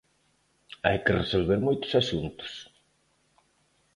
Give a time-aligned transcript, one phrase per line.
[0.85, 2.51] Hai que resolver moitos asuntos.